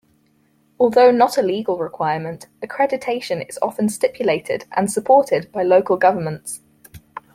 Although 0.79 1.11
not 1.11 1.37
a 1.37 1.43
legal 1.43 1.77
requirement, 1.77 2.47
accreditation 2.63 3.47
is 3.47 3.59
often 3.61 3.87
stipulated 3.87 4.65
and 4.75 4.91
supported 4.91 5.51
by 5.51 5.61
local 5.61 5.95
governments. 5.95 6.61